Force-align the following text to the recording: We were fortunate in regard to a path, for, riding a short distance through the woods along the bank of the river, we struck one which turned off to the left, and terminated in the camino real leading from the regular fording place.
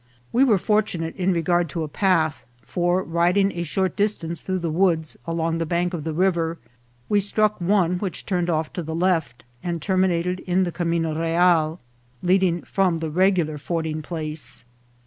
We 0.33 0.43
were 0.43 0.57
fortunate 0.57 1.15
in 1.15 1.31
regard 1.31 1.69
to 1.69 1.83
a 1.83 1.87
path, 1.87 2.43
for, 2.63 3.03
riding 3.03 3.51
a 3.51 3.61
short 3.61 3.95
distance 3.95 4.41
through 4.41 4.57
the 4.57 4.71
woods 4.71 5.15
along 5.27 5.59
the 5.59 5.63
bank 5.67 5.93
of 5.93 6.05
the 6.05 6.11
river, 6.11 6.57
we 7.07 7.19
struck 7.19 7.61
one 7.61 7.99
which 7.99 8.25
turned 8.25 8.49
off 8.49 8.73
to 8.73 8.81
the 8.81 8.95
left, 8.95 9.43
and 9.63 9.79
terminated 9.79 10.39
in 10.47 10.63
the 10.63 10.71
camino 10.71 11.13
real 11.13 11.79
leading 12.23 12.63
from 12.63 12.97
the 12.97 13.11
regular 13.11 13.59
fording 13.59 14.01
place. 14.01 14.65